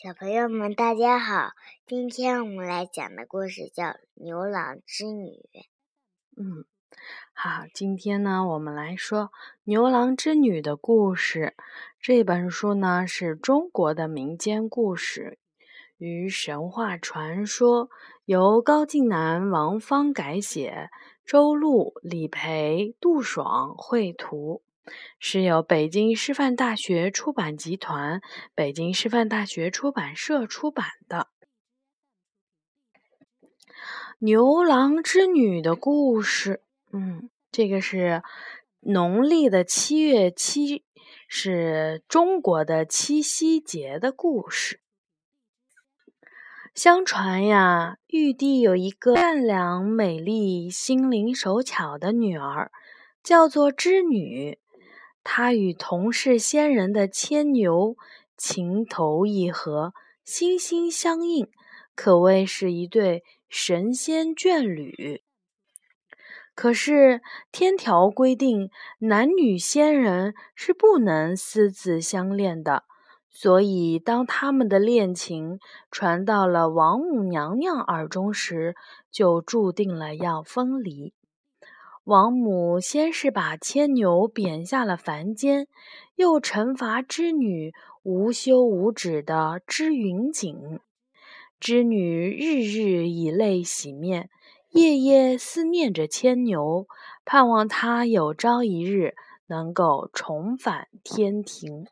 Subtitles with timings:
[0.00, 1.50] 小朋友们，大家好！
[1.84, 5.30] 今天我们来讲的故事叫《牛郎织女》。
[6.36, 6.64] 嗯，
[7.32, 9.22] 好，今天呢，我们来说
[9.64, 11.56] 《牛郎织女》的故事。
[12.00, 15.40] 这本书呢，是中国的民间故事
[15.96, 17.90] 与神话传说，
[18.24, 20.90] 由高进南、王芳改写，
[21.24, 24.62] 周璐、李培、杜爽绘图。
[25.18, 28.20] 是由北京师范大学出版集团、
[28.54, 31.28] 北京师范大学出版社出版的
[34.18, 36.62] 《牛郎织女的故事》。
[36.96, 38.22] 嗯，这个是
[38.80, 40.84] 农历的七月七，
[41.28, 44.80] 是中国的七夕节的故事。
[46.74, 52.70] 相传呀，玉帝有一个善良、美丽、心灵手巧的女儿，
[53.22, 54.60] 叫做织女。
[55.30, 57.98] 他与同是仙人的牵牛
[58.34, 59.92] 情投意合，
[60.24, 61.46] 心心相印，
[61.94, 65.22] 可谓是一对神仙眷侣。
[66.54, 67.20] 可是
[67.52, 72.84] 天条规定，男女仙人是不能私自相恋的，
[73.28, 78.74] 所以当他们的恋情传到了王母娘娘耳中时，
[79.10, 81.12] 就注定了要分离。
[82.04, 85.68] 王母先是把牵牛贬下了凡间，
[86.14, 90.80] 又惩罚织女无休无止的织云锦。
[91.60, 94.30] 织女日日以泪洗面，
[94.70, 96.86] 夜夜思念着牵牛，
[97.24, 99.14] 盼望他有朝一日
[99.48, 101.86] 能够重返天庭。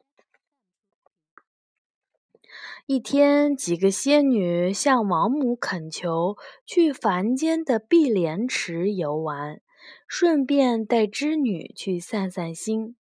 [2.87, 9.61] 一天，几个仙女向王母恳求去凡间的碧莲池游玩。
[10.09, 12.97] 顺便带织女去散散心，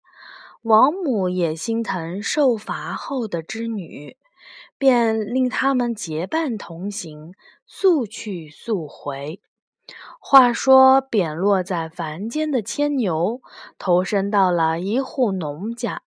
[0.63, 4.17] 王母也心疼受罚后的织女，
[4.77, 7.33] 便令他们结伴同行，
[7.65, 9.39] 速去速回。
[10.19, 13.41] 话说，贬落在凡间的牵牛，
[13.77, 16.01] 投身到了一户农家，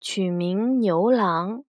[0.00, 1.62] 取名牛郎。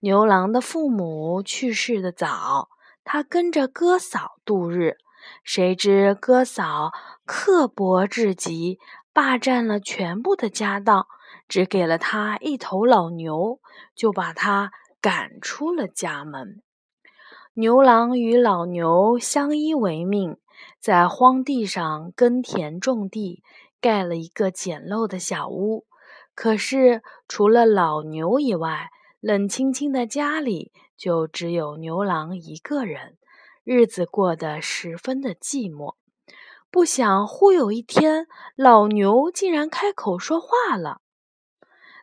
[0.00, 2.68] 牛郎的父母去世的早，
[3.04, 4.98] 他跟着哥嫂度日。
[5.42, 6.92] 谁知哥嫂
[7.24, 8.78] 刻薄至极，
[9.12, 11.06] 霸占了全部的家当，
[11.48, 13.60] 只给了他一头老牛，
[13.94, 16.62] 就把他赶出了家门。
[17.54, 20.38] 牛郎与老牛相依为命，
[20.80, 23.42] 在荒地上耕田种地，
[23.80, 25.86] 盖了一个简陋的小屋。
[26.34, 33.16] 可是除了老牛以外，冷清清的家里就只有牛郎一个人。
[33.64, 35.94] 日子过得十分的寂寞，
[36.70, 38.26] 不想忽有一天，
[38.56, 41.00] 老牛竟然开口说话了。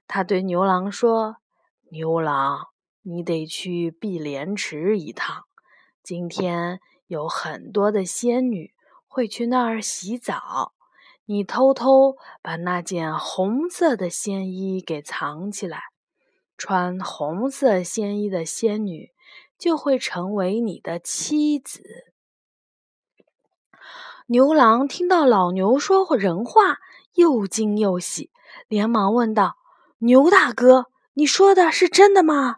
[0.08, 1.38] 他对牛郎说
[1.94, 2.70] ：“牛郎，
[3.04, 5.44] 你得去碧莲池一趟。
[6.02, 8.74] 今天有很多的仙女
[9.08, 10.74] 会去那儿洗澡，
[11.26, 15.84] 你偷偷把那件红色的仙衣给藏起来。
[16.58, 19.11] 穿红色仙衣的仙女。”
[19.62, 21.84] 就会成为你的妻子。
[24.26, 26.80] 牛郎听到老牛说人话，
[27.14, 28.32] 又惊又喜，
[28.68, 29.58] 连忙问道
[30.00, 32.58] ：“牛大哥，你说的是真的吗？”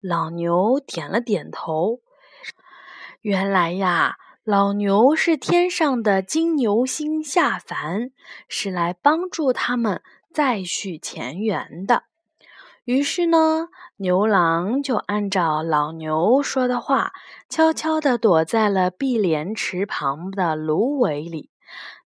[0.00, 2.00] 老牛点了点头。
[3.22, 8.12] 原来呀，老牛是天上的金牛星下凡，
[8.48, 12.04] 是来帮助他们再续前缘的。
[12.84, 17.12] 于是呢，牛郎就按照老牛说的话，
[17.48, 21.48] 悄悄地躲在了碧莲池旁的芦苇里，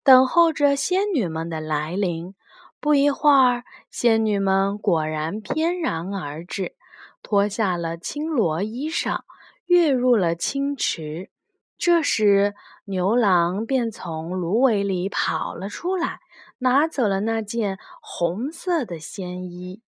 [0.04, 2.36] 等候着仙女们的来临。
[2.80, 6.76] 不一会儿，仙女们果然翩然而至，
[7.24, 9.22] 脱下了青罗衣裳，
[9.66, 11.30] 跃入了清池。
[11.76, 16.20] 这时，牛郎便从芦苇里跑了出来，
[16.58, 19.82] 拿走了那件红色的仙衣。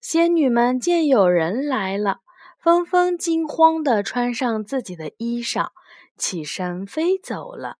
[0.00, 2.18] 仙女们见有人来了，
[2.58, 5.68] 纷纷惊慌地穿上自己的衣裳，
[6.16, 7.78] 起身飞走了。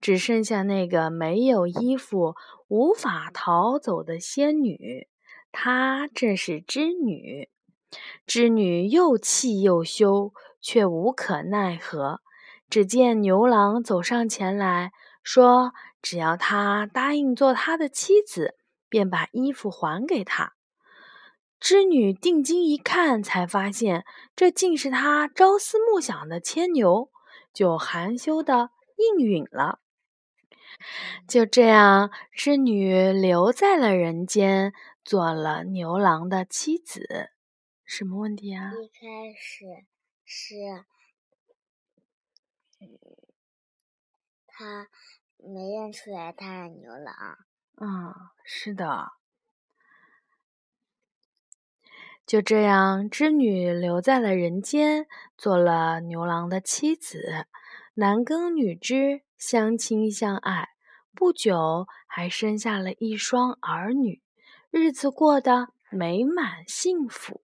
[0.00, 2.34] 只剩下那个没有衣服、
[2.68, 5.08] 无法逃走的仙女，
[5.50, 7.48] 她正是织女。
[8.26, 12.20] 织女又气又羞，却无可奈何。
[12.68, 14.90] 只见牛郎走上前来
[15.22, 15.72] 说
[16.02, 18.56] ：“只要他答应做他的妻子，
[18.88, 20.53] 便把衣服还给他。”
[21.64, 24.04] 织女定睛一看，才发现
[24.36, 27.10] 这竟是她朝思暮想的牵牛，
[27.54, 28.68] 就含羞的
[28.98, 29.80] 应允了。
[31.26, 37.30] 就这样，织女留在了人间，做了牛郎的妻子。
[37.86, 38.70] 什么问题啊？
[38.74, 39.64] 一开始
[40.26, 40.54] 是，
[44.46, 44.90] 他
[45.38, 47.38] 没认出来他是牛郎。
[47.80, 48.14] 嗯，
[48.44, 49.12] 是的。
[52.26, 55.06] 就这样，织女留在了人间，
[55.36, 57.46] 做了牛郎的妻子。
[57.94, 60.70] 男耕女织，相亲相爱，
[61.14, 64.22] 不久还生下了一双儿女，
[64.70, 67.42] 日子过得美满幸福。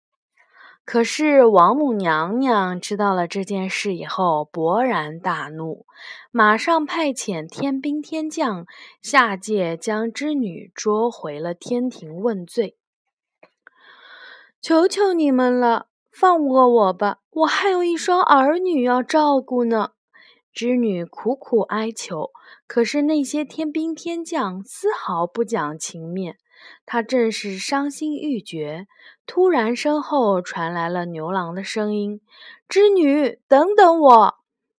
[0.86, 5.86] 可是王母娘娘知道了这件事以后，勃然大怒，
[6.32, 8.66] 马上派遣天兵天将
[9.02, 12.78] 下界，将织女捉回了天庭问罪。
[14.62, 17.20] 求求你们了，放过我吧！
[17.30, 19.92] 我还有一双儿女要照顾呢。
[20.52, 22.30] 织女苦苦哀求，
[22.66, 26.36] 可是那些天兵天将丝毫不讲情面。
[26.84, 28.86] 她正是伤心欲绝，
[29.26, 32.20] 突然身后传来了牛郎的声音
[32.68, 34.34] ：“织女，等等我！”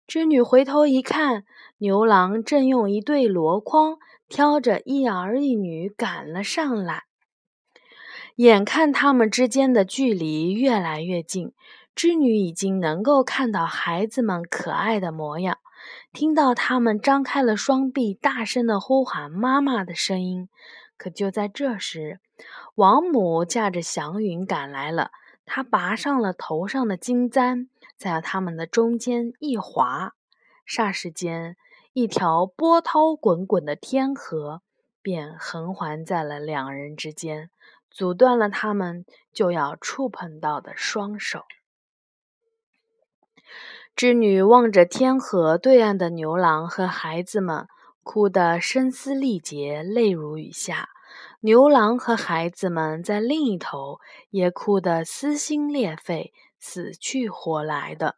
[0.05, 1.43] 织女回头一看，
[1.79, 3.97] 牛郎正用一对箩筐
[4.29, 7.05] 挑着一儿一女赶了上来。
[8.41, 11.53] 眼看他们之间的距离越来越近，
[11.93, 15.59] 织女已经能够看到孩子们可爱的模样，
[16.11, 20.49] 听到他们张开了双臂，大声的呼喊“妈妈”的声音。
[20.97, 22.19] 可就在这时，
[22.73, 25.11] 王母驾着祥云赶来了。
[25.45, 30.13] 她拔上了头上的金簪，在他们的中间一划，
[30.67, 31.57] 霎时间，
[31.93, 34.63] 一条波涛滚滚的天河
[35.03, 37.51] 便横环在了两人之间，
[37.91, 41.43] 阻断了他们就要触碰到的双手。
[43.95, 47.67] 织女望着天河对岸的牛郎和孩子们。
[48.03, 50.89] 哭得声嘶力竭，泪如雨下。
[51.41, 53.99] 牛郎和孩子们在另一头
[54.31, 58.15] 也哭得撕心裂肺、死去活来的。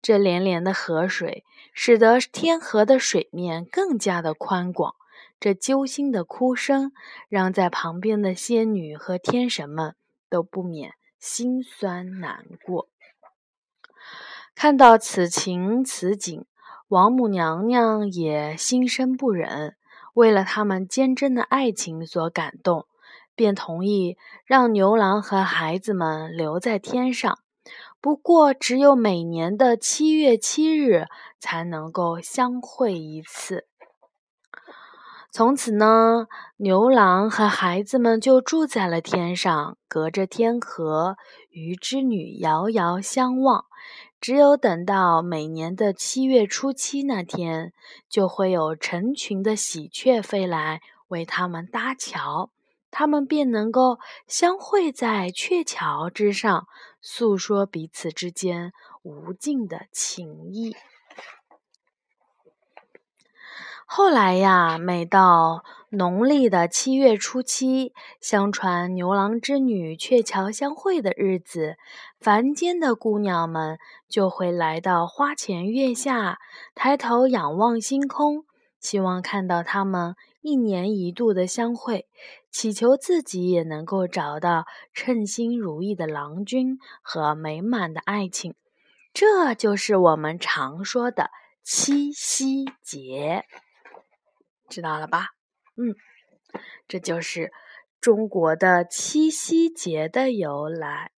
[0.00, 4.94] 这连连的河水使得天河的水面更加的宽广。
[5.38, 6.92] 这揪心的哭声
[7.28, 9.94] 让在旁边的仙女和天神们
[10.28, 12.88] 都不免心酸难过。
[14.54, 16.44] 看到此情此景。
[16.88, 19.74] 王母娘娘也心生不忍，
[20.14, 22.86] 为了他们坚贞的爱情所感动，
[23.34, 27.40] 便同意让牛郎和孩子们留在天上。
[28.00, 31.06] 不过，只有每年的七月七日
[31.40, 33.66] 才能够相会一次。
[35.36, 41.18] 从此呢，牛郎和孩子们就住在了天上，隔着天河，
[41.50, 43.66] 与织女遥遥相望。
[44.18, 47.74] 只有等到每年的七月初七那天，
[48.08, 52.48] 就会有成群的喜鹊飞来为他们搭桥，
[52.90, 56.66] 他们便能够相会在鹊桥之上，
[57.02, 58.72] 诉说彼此之间
[59.02, 60.74] 无尽的情谊。
[63.88, 71.76] 后来呀，每到农历的七月初七，相传牛郎织女鹊桥相会的日子，
[72.18, 73.78] 凡间的姑娘们
[74.08, 76.38] 就会来到花前月下，
[76.74, 78.44] 抬头仰望星空，
[78.80, 82.06] 希望看到他们一年一度的相会，
[82.50, 88.56] 祈求自己也能够找到称心如意的郎君和美满的爱情。
[89.14, 91.30] 这就是我们常说的
[91.62, 93.44] 七夕节。
[94.68, 95.30] 知道了吧？
[95.76, 95.94] 嗯，
[96.88, 97.52] 这就是
[98.00, 101.12] 中国的七夕节的由来。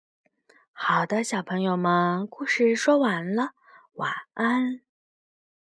[0.72, 3.52] 好的，小朋友们，故事说完了，
[3.94, 4.80] 晚安。